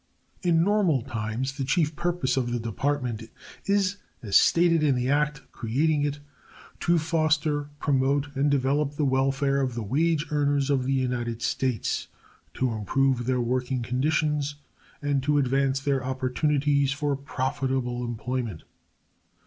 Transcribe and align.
In 0.41 0.63
normal 0.63 1.03
times 1.03 1.55
the 1.59 1.63
chief 1.63 1.95
purpose 1.95 2.35
of 2.35 2.51
the 2.51 2.59
Department 2.59 3.29
is, 3.67 3.97
as 4.23 4.35
stated 4.35 4.81
in 4.81 4.95
the 4.95 5.09
Act 5.11 5.43
creating 5.51 6.01
it, 6.01 6.17
"to 6.79 6.97
foster, 6.97 7.69
promote 7.79 8.35
and 8.35 8.49
develop 8.49 8.93
the 8.93 9.05
welfare 9.05 9.61
of 9.61 9.75
the 9.75 9.83
wage 9.83 10.25
earners 10.31 10.71
of 10.71 10.85
the 10.85 10.93
United 10.93 11.43
States, 11.43 12.07
to 12.55 12.71
improve 12.73 13.27
their 13.27 13.41
working 13.41 13.83
conditions, 13.83 14.55
and 15.03 15.21
to 15.21 15.37
advance 15.37 15.79
their 15.79 16.03
opportunities 16.03 16.91
for 16.91 17.15
profitable 17.15 18.03
employment." 18.03 18.63